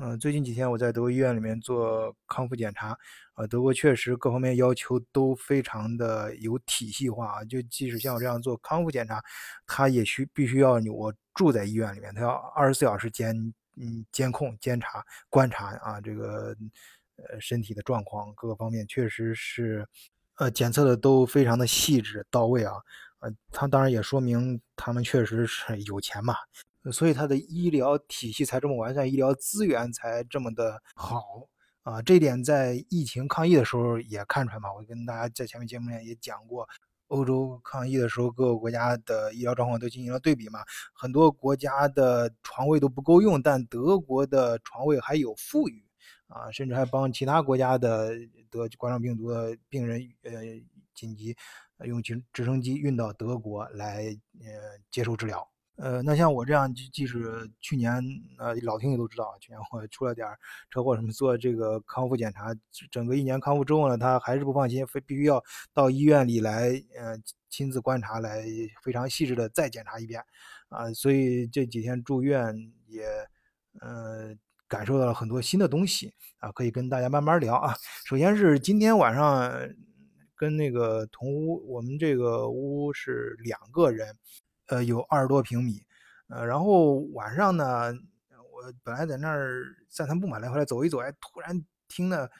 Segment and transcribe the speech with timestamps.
[0.00, 2.96] 嗯，最近几天我在德国医院里面做康复检查，
[3.34, 7.44] 呃，德国确实各方面要求都非常的有体系化啊。
[7.44, 9.20] 就即使像我这样做康复检查，
[9.66, 13.34] 他也需必须要我住在医院里面，他要二十四小时监
[13.76, 16.54] 嗯监控、监察、观察啊，这个
[17.16, 19.84] 呃身体的状况各个方面确实是
[20.36, 22.74] 呃检测的都非常的细致到位啊。
[23.18, 26.36] 呃，他当然也说明他们确实是有钱嘛。
[26.92, 31.48] 所以它的医疗体系才这么完善，医疗资源才这么的好
[31.82, 32.00] 啊！
[32.00, 34.72] 这点在疫情抗疫的时候也看出来嘛。
[34.72, 36.68] 我跟大家在前面节目里也讲过，
[37.08, 40.60] 欧洲抗疫的时候，各个国家的医疗状况都进行了对比嘛。
[40.94, 45.84] 很多国家的床位都不够用，但德国的床位还有富裕
[46.28, 48.14] 啊，甚至还帮其他国家的
[48.50, 50.32] 得冠状病毒的病人呃
[50.94, 51.36] 紧急
[51.84, 55.46] 用直直升机运到德国来呃接受治疗。
[55.78, 58.02] 呃，那像我这样，即即使去年，
[58.36, 60.26] 呃，老听友都知道啊，去年我出了点
[60.70, 62.52] 车祸什么，做这个康复检查，
[62.90, 65.40] 整个一年康复之后呢，他还是不放心，非必须要
[65.72, 67.16] 到医院里来，呃，
[67.48, 68.44] 亲自观察，来
[68.82, 70.20] 非常细致的再检查一遍，
[70.68, 72.56] 啊，所以这几天住院
[72.88, 73.04] 也，
[73.80, 74.34] 呃，
[74.66, 77.72] 感受到了很多新的东西，啊，可以跟大家慢慢聊啊。
[78.04, 79.48] 首先是今天晚上
[80.34, 84.16] 跟那个同屋，我们这个屋是两个人。
[84.68, 85.82] 呃，有二十多平米，
[86.28, 87.92] 呃，然后晚上呢，
[88.52, 92.30] 我本来在那儿散散步嘛，来回来走一走，哎，突然听的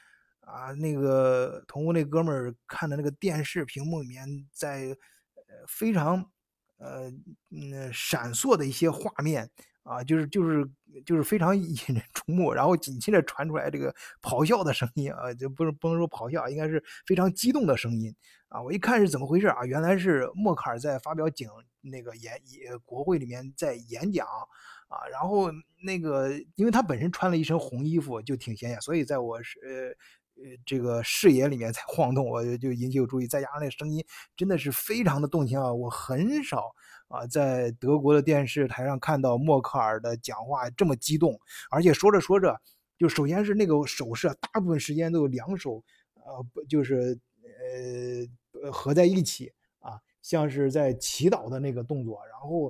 [0.41, 4.97] 啊，那个同屋那哥们儿看的那个电视屏幕里面在
[5.35, 6.31] 呃非常
[6.79, 7.11] 呃
[7.51, 9.51] 嗯闪烁的一些画面
[9.89, 10.69] 啊，就是就是
[11.07, 18.15] 就是非常引人注目，然后紧接着传出来这个咆哮的声音啊，就不是不能说咆哮，应该是非常激动的声音
[18.49, 21.49] 啊，我一看是怎么回事啊，原来是默克尔在发表警。
[21.81, 24.27] 那个演也国会里面在演讲
[24.89, 25.49] 啊，然后
[25.83, 33.29] 那个因为他本身穿了一身红衣服就挺显眼，所以在我是呃呃这个视野里面在晃动，我就引起我注意。
[33.29, 34.05] 再加上那声音
[34.37, 36.75] 真的是非常的动听啊，我很少
[37.09, 41.39] 啊在德国的电视台上看到默克尔的讲话这么激动，
[41.71, 42.59] 而且说着说着
[42.97, 45.83] 就首先是那个手势，大部分时间都有两手
[46.15, 47.19] 呃不就是
[48.63, 49.99] 呃合在一起啊。
[50.21, 52.67] 像是在祈祷的那个动作，然后，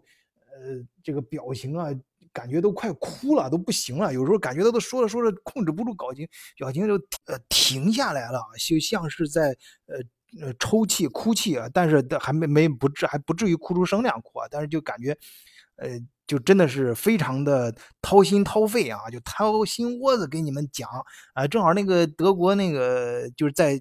[0.52, 1.88] 呃，这个表情啊，
[2.32, 4.14] 感觉都快哭了，都不行了。
[4.14, 6.94] 有时候感觉他都说着说着控制不住表情，表情就
[7.24, 9.48] 呃停下来了，就像是在
[9.86, 9.96] 呃
[10.40, 11.68] 呃抽泣、哭泣啊。
[11.72, 15.16] 但是还没没不至还不至于哭出声那样哭啊，但是就感觉，
[15.76, 15.88] 呃。
[16.28, 20.86] 就真的是非常的掏心掏肺啊，就掏心窝子给你们讲
[21.32, 21.46] 啊。
[21.46, 23.80] 正好那个德国那个就是在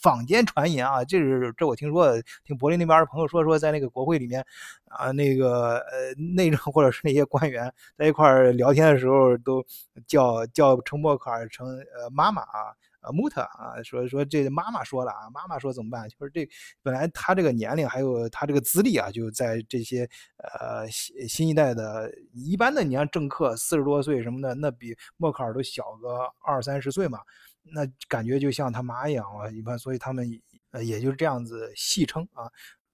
[0.00, 2.14] 坊间传言啊，这是这我听说，
[2.44, 4.46] 听柏林那边的朋友说说，在那个国会里面
[4.84, 9.66] 啊，那个呃内政或者是那些官员在一块聊天的时候，都
[10.06, 12.70] 叫叫陈默克尔成呃妈妈啊。
[13.00, 16.08] 啊，穆特啊，说说这妈妈说了啊，妈妈说怎么办？
[16.08, 16.48] 就是这
[16.82, 27.20] 本来他这个年龄还有他这个资历啊，就在这些呃新新一代的一般的，你像政客四十多岁什么的，那比默克尔都小个二三十岁嘛，
[27.62, 30.26] 那感觉就像他妈一样啊，一般，所以他们
[30.72, 32.50] 呃也就是这样子戏称啊，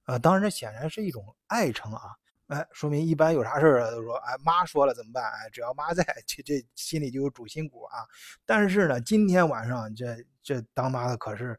[0.07, 2.01] 呃，当然这显然是一种爱称啊。
[2.49, 5.25] 哎，说明一般有啥事儿啊，都说哎妈说了怎么办？
[5.25, 8.05] 哎，只要妈在，这这心里就有主心骨啊。
[8.45, 11.59] 但是呢，今天晚上这这当妈的可是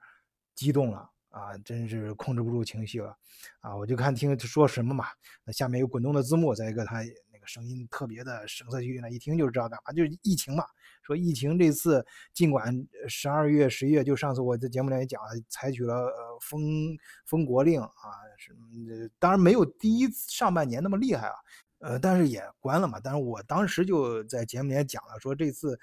[0.54, 3.18] 激动了啊，真是控制不住情绪了
[3.60, 3.76] 啊！
[3.76, 5.06] 我就看听说什么嘛，
[5.44, 7.04] 那下面有滚动的字幕，再一个他
[7.46, 10.66] 声音特别的声色俱厉，一听就知道干嘛，就是疫情嘛。
[11.04, 12.74] 说疫情这次尽管
[13.08, 17.92] 十二月、十一月，就上次我在节目里也讲了，采取了呃封封国令啊，
[18.38, 21.36] 是当然没有第一上半年那么厉害啊，
[21.78, 23.00] 呃，但是也关了嘛。
[23.04, 25.80] 但是我当时就在节目里也讲了，说这次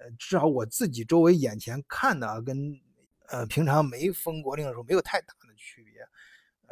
[0.00, 2.58] 呃至少我自己周围眼前看的跟
[3.28, 6.04] 呃平常没封国令的时候没有太大的区别。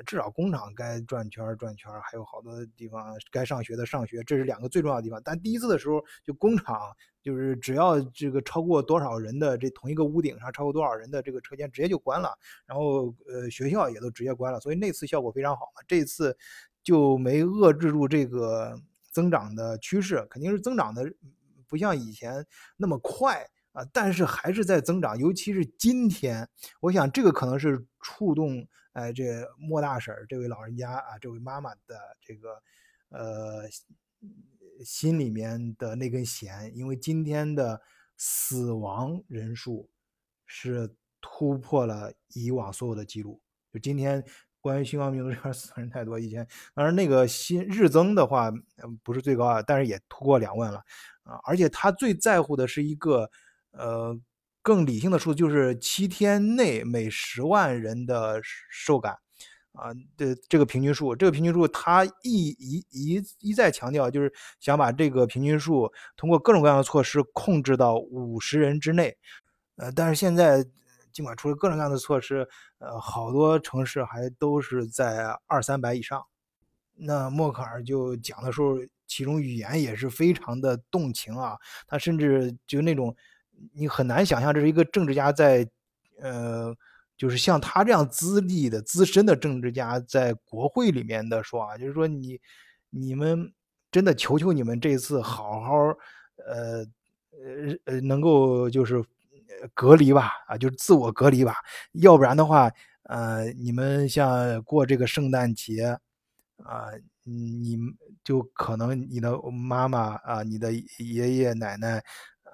[0.03, 5.21] 至少工厂该转圈转圈，还有好多地方该上学的上学，这是两个最重要的地方。
[5.25, 12.37] 但第一次的时候，就工厂就是只要这个超过多少人的这同一个屋顶上超过多少人的这个车间，直接就关了。
[12.67, 15.83] 然后呃学校也都直接关了，所以那次效果非常好嘛。
[15.87, 16.37] 这次
[16.83, 18.79] 就没遏制住这个
[19.11, 21.11] 增长的趋势，肯定是增长的
[21.69, 22.45] 不像以前
[22.77, 25.19] 那么快啊，但是还是在增长。
[25.19, 26.49] 尤其是今天，
[26.81, 28.67] 我想这个可能是触动。
[28.93, 29.25] 哎，这
[29.59, 32.63] 莫大婶这位老人家啊，这位妈妈的这个
[33.09, 33.69] 呃
[34.85, 37.81] 心里面的那根弦，因为今天的
[38.17, 39.89] 死亡人数
[40.45, 43.41] 是突破了以往所有的记录。
[43.73, 44.23] 就今天
[44.61, 48.53] 关于新冠病毒这边死人太多，以前当然那个新日增的话
[49.03, 50.85] 不是最高啊，但是也突破两万了
[51.23, 53.31] 啊，而且他最在乎的是一个
[53.71, 54.15] 呃
[54.63, 59.19] 更理性的数字，就是七天内每十万人的受感。
[59.73, 59.89] 啊，
[60.19, 64.31] 的这个平均数，这个平均数，他一一一一再强调，就是
[64.61, 69.17] 想把这个平均数通过各种各样的措施控制到五十人之内。
[69.77, 70.63] 呃，但是现在
[71.11, 72.47] 尽管出了各种各样的措施，
[72.81, 76.23] 呃，好多城市还都是在二三百以上。
[76.95, 78.77] 那默克尔就讲的时候，
[79.07, 81.57] 其中语言也是非常的动情啊，
[81.87, 83.17] 他甚至就那种
[83.73, 85.69] 你很难想象，这是一个政治家在
[86.21, 86.75] 呃。
[87.15, 92.41] 就是像他这样资历的资深的政治家，在国会里面的说啊，就是说你
[92.91, 93.53] 你们
[93.93, 95.73] 真的求求你们这次好好
[96.45, 96.85] 呃
[97.85, 99.05] 呃能够就是
[99.73, 101.55] 隔离吧啊，就是自我隔离吧，
[101.93, 102.69] 要不然的话
[103.05, 105.97] 呃你们像过这个圣诞节
[106.65, 106.87] 啊，
[107.23, 107.79] 你
[108.25, 112.03] 就可能你的妈妈啊，你的爷爷奶奶。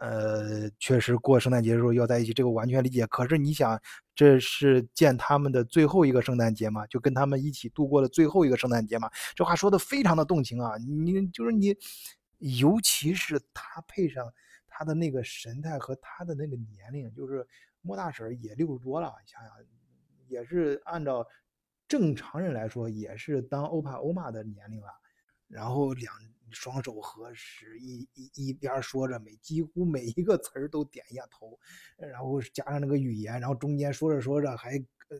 [0.00, 3.04] 呃，确实过圣诞节的时候要在一起，这个完全理解。
[3.08, 3.80] 可是你想，
[4.14, 6.86] 这是见他们的最后一个圣诞节嘛？
[6.86, 9.10] 就跟他们一起度过了最后一个圣诞节嘛？
[9.34, 10.76] 这话说的非常的动情啊！
[10.76, 11.76] 你就是你，
[12.38, 14.32] 尤其是他配上
[14.68, 17.44] 他的那个神态和他的那个年龄，就是
[17.80, 19.50] 莫大婶也六十多了，想想
[20.28, 21.26] 也是按照
[21.88, 24.88] 正常人来说，也是当欧帕欧玛的年龄了。
[25.48, 26.14] 然后两。
[26.52, 31.58] 双手合十，一一一边说着每几乎每一个词儿都点一下头，
[31.96, 34.76] 然后加上那个语言，然后中间说着说着还
[35.08, 35.18] 呃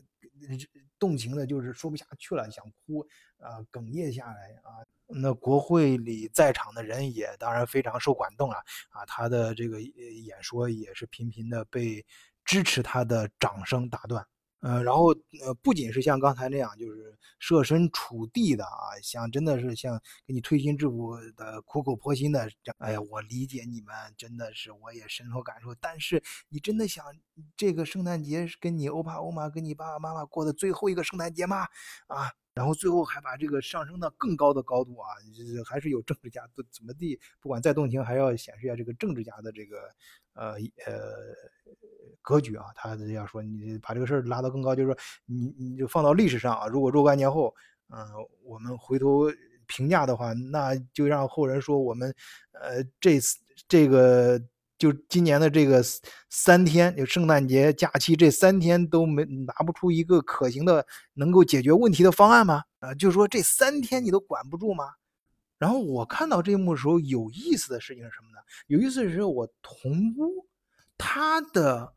[0.97, 4.85] 动情的，就是说不下去了，想哭啊，哽咽下来啊。
[5.07, 8.55] 那国会里在场的人也当然非常受感动了
[8.89, 12.05] 啊，他的这个演说也是频频的被
[12.45, 14.25] 支持他的掌声打断。
[14.61, 15.07] 呃，然后
[15.43, 25.73] 呃，不仅是像刚才那样，就是设身处地的啊，想真的是像给你推心置腹的、苦口婆心的，哎呀，我理解你们，真的是我也深有感受。
[25.75, 27.05] 但是你真的想
[27.55, 31.67] 这个圣诞节是跟你欧巴欧妈、跟你爸爸妈妈过的最后一个圣诞节吗？
[32.07, 35.07] 啊，然后最后还把这个上升到更高的高度啊，
[35.65, 36.41] 还是有政治家
[36.71, 39.77] 怎么地，不管再动情，还要显示一下这个政治家的这个
[40.33, 40.53] 呃
[40.85, 40.93] 呃。
[42.21, 47.55] 格局啊，他要说你把这个事儿拉到更高，就是说你你就放到历史上啊，如果若干年后，
[47.87, 48.05] 嗯，
[48.43, 49.31] 我们回头
[49.65, 52.13] 评价的话，那就让后人说我们，
[52.51, 53.37] 呃，这次
[53.67, 54.39] 这个
[54.79, 55.83] 就今年的这个
[56.29, 62.63] 三天，就圣诞节假期这三天都没拿不出一个可行的能够解决问题的方案吗？
[62.79, 64.85] 啊，就是说这三天你都管不住吗？
[65.59, 68.37] 然后我看到这一幕的时候，有意思的事情是什么呢？
[68.65, 70.47] 有意思的是我同屋
[70.97, 71.93] 他的。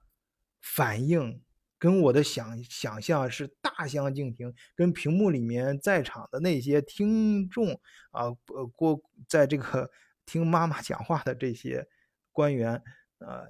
[0.64, 1.42] 反应
[1.76, 7.72] 跟我的想想象是大相径庭，跟屏幕里面在场的那些听众
[8.12, 9.90] 啊，呃，过在这个
[10.24, 11.84] 听妈妈讲话的这些
[12.32, 12.82] 官员，
[13.18, 13.46] 呃，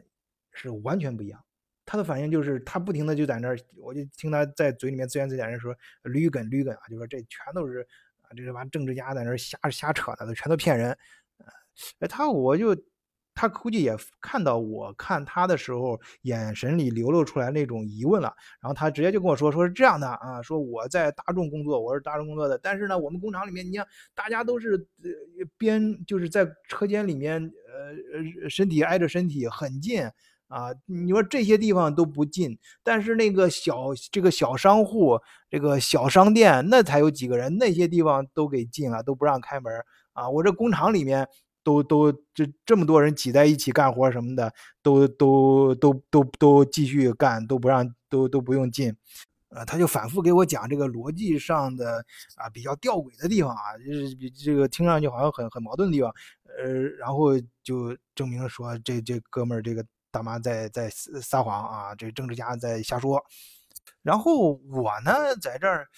[0.52, 1.42] 是完全不一样。
[1.86, 7.86] 他的反应就是他不停的就在那儿，我就听他在嘴里面自言自语说驴梗驴梗啊，就说这全都是
[8.20, 10.90] 啊，这帮政治家在那儿瞎瞎扯呢，都全都骗人。
[11.98, 12.76] 哎，他我就。
[13.42, 23.84] 他估计也看到我看他的时候，眼神里流露出来那种疑问了，然后他直接就跟我说：“说是这样的啊，说我在大众工作，我是大众工作的，但是呢，我们工厂里面，你像
[24.14, 25.10] 大家都是呃
[25.58, 30.04] 边就是在车间里面，呃呃身体挨着身体很近
[30.46, 35.18] 啊，你说这些地方都不近，但是那个小这个小商户，
[35.50, 39.72] 这个小商店那才有几个人，那些地方都给禁了，都不让开门
[40.12, 41.26] 啊，我这工厂里面。”
[41.62, 44.52] 都都这这么多人挤在一起干活什么的，
[44.82, 48.94] 都都都都都继续干，都不让都都不用进，
[49.48, 52.04] 呃，他就反复给我讲这个逻辑上的
[52.36, 56.12] 啊比较吊诡的地方啊，就是这个听上去好像很很矛盾的地方，
[56.58, 63.24] 呃，然后就证明说这这哥们儿这个大妈在在撒谎啊，这政治家在瞎说，
[64.02, 65.88] 然后我呢在这儿。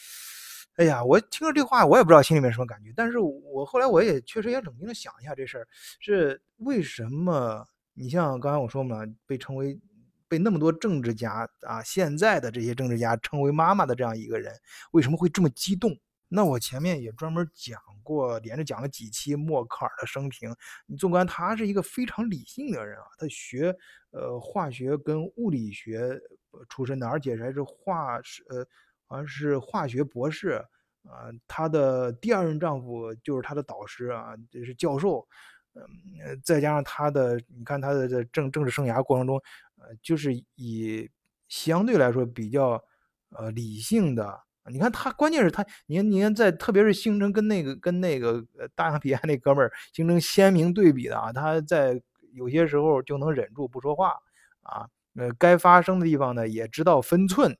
[0.76, 2.92] 哎呀，我听了这话，我也不知道心里面什么感觉。
[2.96, 5.68] 但是我后来我也确实也冷静的想一下这事儿，
[6.00, 7.64] 是为什么？
[7.92, 9.78] 你像刚才我说嘛，被称为
[10.26, 14.52] 被那么多政治家啊，现在的这些政治家称为妈妈的这样一个人，
[14.90, 15.96] 为什么会这么激动？
[16.28, 20.52] 那我前面也专门讲过，连着讲了几期默克尔的生平。
[20.86, 23.72] 你纵观他是一个非常理性的人啊，他学
[24.10, 26.20] 呃化学跟物理学
[26.68, 28.66] 出身的，而且还是化是呃。
[29.06, 30.64] 好像是化学博士，
[31.02, 35.26] 啊，她的第二任丈夫就是她的导师啊，这是教授，
[35.74, 39.40] 嗯，再加上她的，你看她的这政政治生涯过程中，
[39.78, 41.10] 呃，就是以
[41.48, 42.82] 相对来说比较
[43.30, 44.40] 呃理性的。
[44.70, 48.42] 你看他，关键是他，你看，你看，在特别是形成跟那个跟那个
[48.74, 52.00] 大洋彼岸那哥们儿形成鲜明对比的啊，他在
[52.32, 54.16] 有些时候就能忍住不说话
[54.62, 57.54] 啊，呃，该发声的地方呢也知道分寸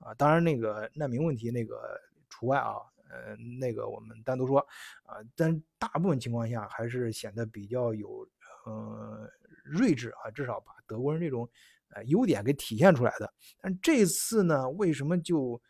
[0.00, 0.12] 啊。
[0.14, 2.74] 当然，那个难民问题那个除外啊，
[3.08, 4.58] 呃，那个我们单独说
[5.04, 8.28] 啊，但大部分情况下还是显得比较有
[8.66, 9.30] 呃
[9.64, 11.48] 睿智啊，至少把德国人这种
[11.94, 13.32] 呃优点给体现出来的。
[13.60, 15.60] 但这次呢，为什么就？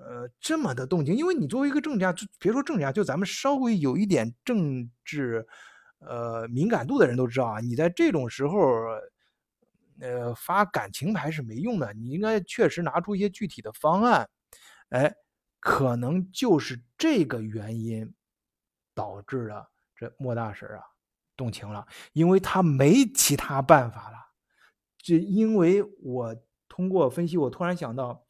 [0.00, 5.44] 呃，这么的动静，因为你作为一个政治家，就别说政治家，就咱们稍微有一点政治，
[5.98, 8.60] 呃，敏感度的人都知道啊，你在这种时候，
[10.00, 14.28] 呃，发感情牌是没用的，你应该确实拿出一些具体的方案。
[14.90, 15.14] 哎，
[15.60, 18.14] 可能就是这个原因
[18.94, 20.82] 导致了这莫大婶啊
[21.36, 24.16] 动情了，因为他没其他办法了。
[24.96, 26.36] 这因为我
[26.68, 28.24] 通过分析，我突然想到。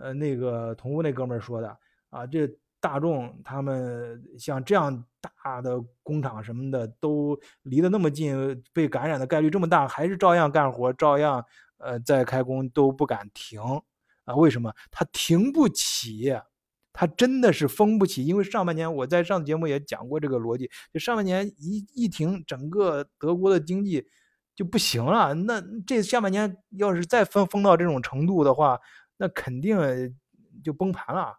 [0.00, 1.76] 呃，那个同屋那哥们儿说的
[2.10, 2.48] 啊，这
[2.80, 11.44] 大众他们像这样大的工厂什么的都离得那么近，被感染的概率这么大，还是照样干活，照样
[11.78, 13.60] 呃在开工都不敢停
[14.24, 14.34] 啊？
[14.34, 14.72] 为什么？
[14.90, 16.34] 他停不起，
[16.92, 18.24] 他真的是封不起。
[18.26, 24.06] 因为上半年我在上次节目也讲过这个逻辑，就上半年一一停，整个德国的经济
[24.54, 25.34] 就不行了。
[25.34, 28.78] 那这下半年要是再封封到这种程度的话，
[29.16, 30.14] 那肯定
[30.62, 31.34] 就崩盘了，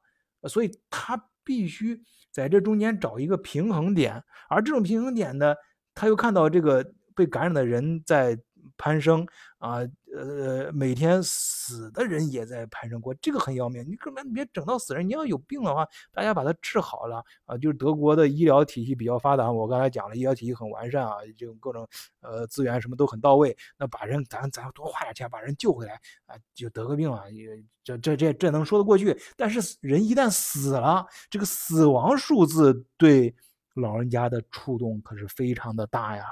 [0.48, 5.55] 所以他必须在这中间找一个平衡点，而这种平衡点呢，
[5.93, 8.39] 他又看到这个被感染的人在。
[8.77, 9.27] 攀升
[9.58, 9.79] 啊，
[10.15, 13.85] 呃每天死的人也在攀升过，这个很要命。
[13.87, 15.07] 你根本别整到死人。
[15.07, 17.57] 你要有病的话，大家把它治好了啊。
[17.57, 21.87] 就是德国的医疗体系比较发达，我刚才讲了，医疗体系很完善啊，这种各种
[22.21, 23.55] 呃资源什么都很到位。
[23.77, 25.93] 那把人咱咱多花点钱把人救回来
[26.25, 27.47] 啊，就得个病啊，也
[27.83, 29.17] 这这这这能说得过去。
[29.37, 33.35] 但是人一旦死了，这个死亡数字对
[33.75, 36.25] 老人家的触动可是非常的大呀。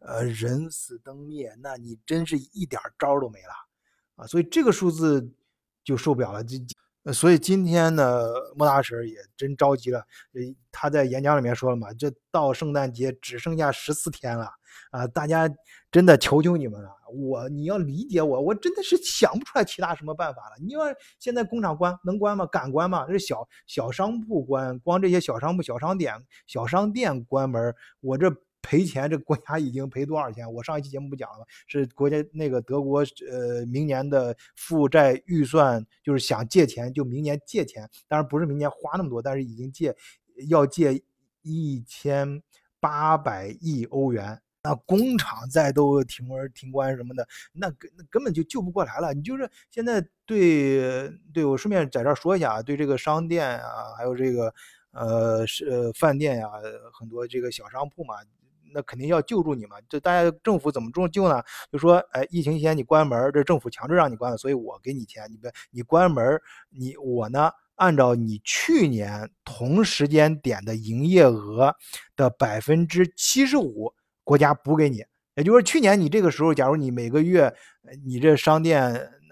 [0.00, 3.52] 呃，人死灯灭，那你真是一点招都没了
[4.16, 4.26] 啊！
[4.26, 5.30] 所以这个数字
[5.84, 6.42] 就受不了了。
[6.42, 8.24] 这，所以今天呢，
[8.56, 9.98] 莫大婶也真着急了。
[10.32, 10.40] 呃，
[10.72, 14.50] 他在演讲里面说了嘛，这到圣诞节只剩下十四天了
[14.90, 15.06] 啊！
[15.06, 15.46] 大家
[15.92, 20.56] 真的求求你们了，我你要理解我，我真的是想不出来其他什么办法了。
[20.62, 20.80] 你要
[21.18, 22.46] 现在工厂关能关吗？
[22.46, 23.06] 敢关吗？
[23.06, 26.14] 这小小商铺关，光这些小商铺、小商店、
[26.46, 28.34] 小商店关门，我这。
[28.62, 30.52] 赔钱，这国家已经赔多少钱？
[30.52, 31.44] 我上一期节目不讲了吗？
[31.66, 33.00] 是国家那个德国，
[33.30, 39.96] 呃，明年的负债预算就是想借钱，就明年借钱，当然不是明年花那么多，但是已经借，
[40.48, 41.02] 要借
[41.42, 42.42] 一千
[42.78, 44.40] 八百亿欧元。
[44.62, 49.14] 那工厂再都停而停关什么的，那根那根本就救不过来了。
[49.14, 54.52] 你就是现在对对我顺便在这儿说一下啊，对这个商店啊，还有这个
[54.90, 56.50] 呃是饭店呀，
[56.92, 58.16] 很多这个小商铺嘛。
[58.72, 61.42] 那肯定要救助你嘛，这大家政府怎么这么救呢？
[61.70, 71.74] 就说，哎，疫情期间你关门，这政府强制让你关了，所以我给你钱，你别你关门，你我呢按照你去年同时间点的营业额
[72.14, 75.04] 的百分之七十五，国家补给你。
[75.36, 77.52] 也就是说，去年你这个时候，假如你每个月，
[78.04, 78.82] 你这商店，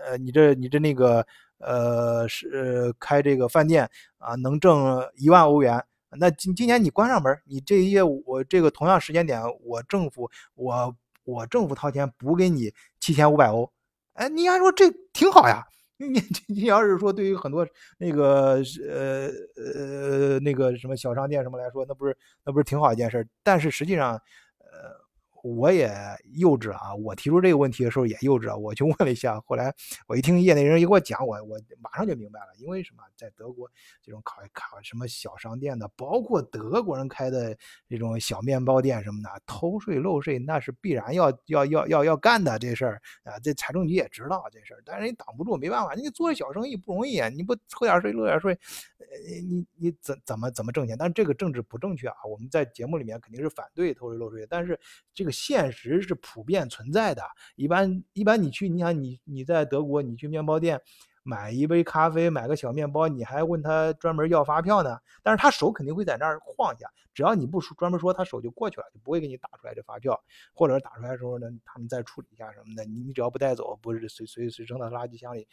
[0.05, 1.27] 呃，你这你这那个，
[1.59, 5.85] 呃，是呃开这个饭店啊，能挣一万欧元。
[6.17, 13.71] 那今今年你关上门，你这一业务我这个同样时间点，我政府我我政府掏钱补给你七千五百欧，
[14.15, 15.63] 哎，你还说这挺好呀？
[15.97, 17.67] 你你要是说对于很多
[17.99, 23.27] 那个呃呃那个什么小商店什么来说，那不是那不是挺好一件事？
[23.43, 24.13] 但是实际上，
[24.59, 25.08] 呃。
[25.57, 25.91] 我也
[26.35, 26.95] 幼稚啊！
[26.95, 28.57] 我提出这个问题的时候也幼稚啊！
[28.57, 29.75] 我就 问了一下，后来
[30.07, 32.47] 我一听业内人一给我讲，我我马上就明白了。
[32.59, 33.03] 因为什么？
[33.17, 33.69] 在德国
[34.01, 37.57] 这种考考什么小商店的，包括德国人开的
[37.89, 43.37] 这种小面包店什么的，偷税漏税那是必然要要要要要干的这事儿啊！
[43.41, 48.53] 这财政局也知道这事儿，但是你挡不住，没办法，你做小生意不容易啊，你不偷点税漏点税，
[48.99, 50.97] 呃，你你怎怎么怎么挣钱？
[50.97, 52.17] 但是这个政治不正确啊！
[52.31, 54.79] 我们在节目里面肯定是反对偷税漏税，但是
[55.15, 55.33] 这个。
[55.39, 57.23] 现实是普遍存在的。
[57.55, 60.81] 一般一般，你去，你想你你在德国，你去面包店
[61.23, 64.99] 买一杯咖啡，买个小面包，你还问他专门要发票呢？
[65.23, 70.21] 但是他手肯定会在那儿晃一下，只要你不说专门说，他手就过去了，就不会给你打出来这发票。
[70.55, 72.85] 或者打出来的时候呢，他们再处理一下什么的。
[72.85, 75.47] 你你只要不带走，不是随随随扔到垃圾箱里，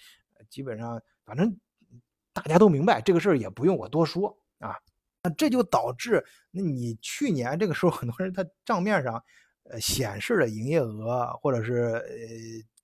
[0.50, 1.56] 基本上反正
[2.34, 4.76] 大家都明白这个事儿，也不用我多说啊。
[5.24, 9.22] 那这就导致，那你去年这个时候，很多人他账面上。
[9.70, 12.28] 呃，显示的营业额或者是呃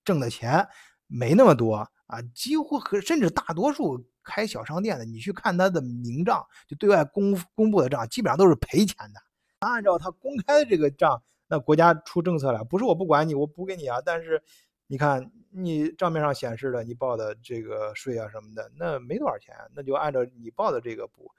[0.04, 0.66] 挣的钱
[1.06, 9.20] 没那么多啊，几乎和甚至大多数开小商店的，你去看他的明账，就对外公公布的账，基本上都是赔钱的。
[9.60, 14.00] 按照他公开的这个账，那国家出政策了，不是我不管你，我补给你啊。
[14.04, 14.42] 但是
[14.86, 21.30] 你看你账面上显示的，你报的这个税啊什么的，那没多少钱，那就按照你报的这个补。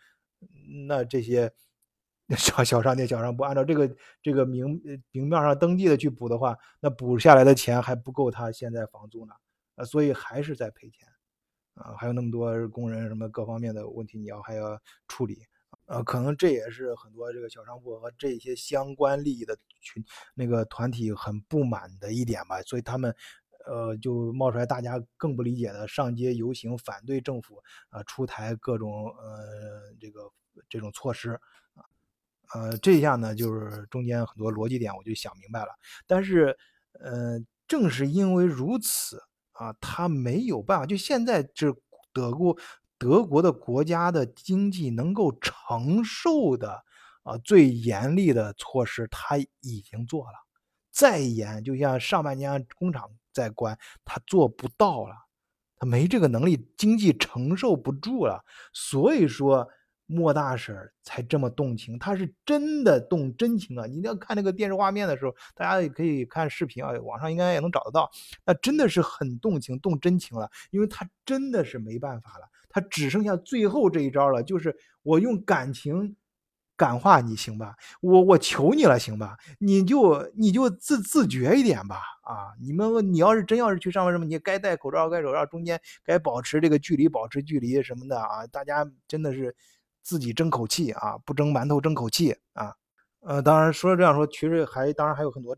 [0.87, 1.51] 那这些
[2.29, 9.33] 小小商店、小商铺按照这个这个明明面上登记的去补的话，那补下来的钱还不够他现在房租呢。
[9.75, 11.07] 啊，所以还是在赔钱，
[11.73, 15.39] 啊，还有那么多工人什么各方面的问题，你要还要处理，
[15.87, 23.15] 呃，可能这也是很多这个小商铺和这些相关利益的群那个团体很不满的一点吧，所以他们，
[23.65, 30.31] 呃，就冒出来大家更不理解的上街游行反对政府啊出台各种呃这个
[30.69, 31.31] 这种措施，
[31.73, 31.81] 啊，
[32.53, 35.69] 呃，这一下呢就是中间很多逻辑点我就想明白了，
[36.07, 36.57] 但是，
[36.99, 39.21] 呃，正是因为如此。
[39.53, 41.71] 啊，他没有办法，就现在这
[42.11, 42.57] 德国
[42.97, 46.83] 德国的国家的经济能够承受的
[47.21, 50.33] 啊最严厉的措施，他已经做了。
[50.91, 55.13] 再严，就像上半年工厂在关，他做不到了，
[55.77, 58.43] 他没这个能力，经济承受不住了。
[58.73, 59.69] 所以说。
[60.05, 63.85] 莫大婶才这么动情，他是真的动真情啊！
[63.85, 68.11] 你要看那个电视画面的时候，大家也可以看视频啊，网上应该也能找得到。
[68.45, 76.15] 那真的是很动情，动真情了，因为他真的是没办法了，他只剩下最后这一招了，就是我用感情
[76.75, 77.73] 感化你，行吧？
[78.01, 79.37] 我我求你了，行吧？
[79.59, 82.51] 你就你就自自觉一点吧，啊！
[82.61, 88.45] 你们你要是真要是去上班什么，你该戴口罩，该口罩，中间该保持这个距离，保持距离什么的啊！
[88.47, 89.55] 大家真的是。
[90.03, 92.75] 自己争口气啊，不争馒头争口气啊，
[93.21, 95.55] 呃，当然说这样说，其实还当然还有很多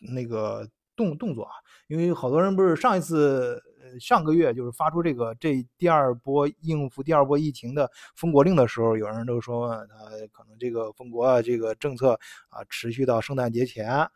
[0.00, 1.52] 那个动动作啊，
[1.88, 12.12] 因为好多人不是上一次呃上个月就是发出这个这第二波应付第二波疫情的封国令的时候，有人都说他可能这个封国啊这个政策
[12.50, 14.10] 啊持续到圣诞节前啊，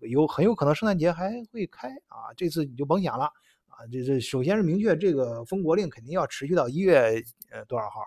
[0.00, 3.26] 有很有可能圣诞节还会开啊，这次你就甭想了
[3.66, 8.00] 啊，这这首先是明确这个封国令肯定要持续到一月呃多少号。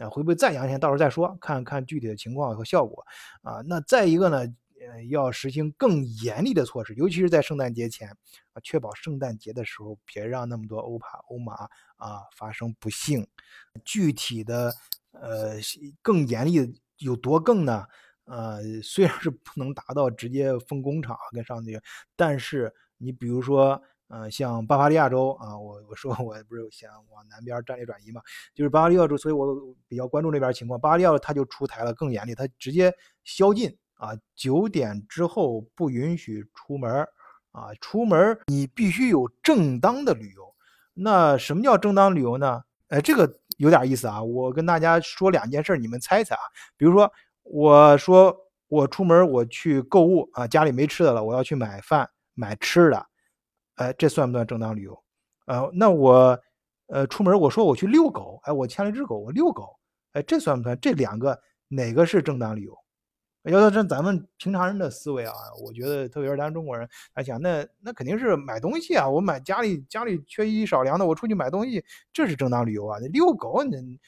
[0.00, 0.78] 那会不会再阳线？
[0.78, 3.04] 到时候再说，看看具体的情况和效果
[3.42, 3.60] 啊。
[3.66, 4.38] 那再一个呢，
[4.80, 8.08] 呃，要实行更严厉的措施，尤其是在圣诞节前
[8.52, 11.54] 啊，确保圣诞节的时候别让那么多欧帕欧马
[11.96, 13.26] 啊发生不幸。
[13.84, 14.72] 具体的
[15.10, 15.56] 呃
[16.00, 17.84] 更严厉有多更呢？
[18.26, 21.82] 呃，虽然是不能达到直接封工厂跟上那个，
[22.14, 23.82] 但是你比如说。
[24.08, 28.22] 嗯，像巴伐利亚州啊，我我说我不是想往南边战略转移嘛，
[28.54, 29.54] 就是巴伐利亚州，所以我
[29.86, 30.80] 比较关注那边情况。
[30.80, 32.90] 巴伐利亚他就出台了更严厉，他直接
[33.24, 37.06] 宵禁啊，九点之后不允许出门
[37.52, 40.54] 啊，出门你必须有正当的旅游。
[40.94, 42.62] 那什么叫正当旅游呢？
[42.88, 46.40] 哎，这个有点意思啊，我跟大家说两件事，你们猜猜啊。
[46.78, 48.34] 比如说，我说
[48.68, 53.06] 我出门我去购物啊，家里没吃的了，我要去买饭买吃的。
[53.78, 54.96] 哎，这算不算正当理由？
[55.46, 56.38] 呃，那我，
[56.88, 59.76] 呃，出门我说我去遛狗，哎，我牵了只狗，我遛狗，
[60.12, 60.78] 哎，这算不算？
[60.80, 62.76] 这两个哪个是正当理由？
[63.44, 65.32] 要说这咱们平常人的思维啊，
[65.64, 72.98] 我觉得特别是咱中国人来讲，那那肯定是买东西啊，我买家里家里缺衣少粮的，我出去买东西，这是正当理由啊。
[73.12, 73.98] 遛狗，你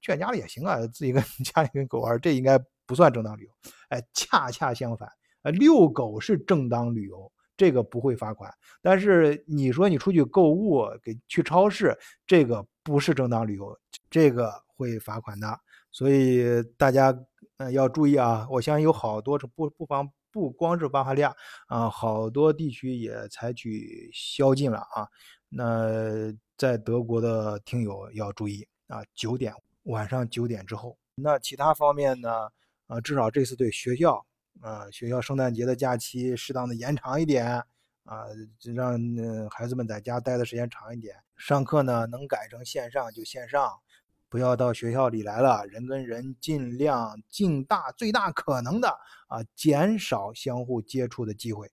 [0.00, 3.50] 劝家里也行啊，自己跟 家里跟狗玩，这应该不算正当理由。
[3.90, 5.06] 哎，恰恰相反，
[5.42, 7.30] 呃，遛狗是正当理由。
[7.62, 11.96] 这个不会罚款，但是你说你出去购物，给去超市，
[12.26, 13.78] 这个不是正当理由，
[14.10, 15.46] 这个会罚款的。
[15.92, 17.16] 所以大家
[17.58, 18.48] 嗯要注意啊！
[18.50, 21.32] 我相信有好多不不妨不光是巴伐利亚
[21.68, 25.06] 啊，好多地区也采取宵禁了啊。
[25.48, 30.98] 那在德国的听友要注意啊，九点晚上九点之后。
[31.14, 32.48] 那其他方面呢？
[32.88, 34.26] 啊，至少这次对学校。
[34.62, 37.44] 啊，学校圣诞节的假期适当的延长一点
[38.04, 38.26] 啊，
[38.72, 38.96] 让
[39.50, 41.16] 孩子们在家待的时间长一点。
[41.36, 43.80] 上课呢，能改成线上就线上，
[44.28, 45.66] 不要到学校里来了。
[45.66, 48.88] 人跟人尽量尽大最大可能的
[49.26, 51.68] 啊，减少相互接触的机会。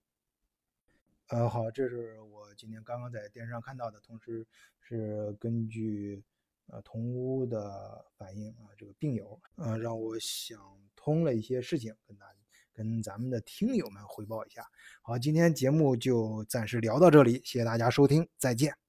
[1.27, 4.47] 呃，好，这是我今天刚刚在电视上看到的，同时
[4.81, 6.23] 是根据
[6.65, 10.59] 呃同屋的反应啊，这个病友啊，让我想
[10.95, 12.38] 通了一些事情，跟大家。
[12.73, 14.63] 跟咱们的听友们汇报一下。
[15.01, 18.88] 好，今天节目就暂时聊到这里，谢谢大家收听，再见。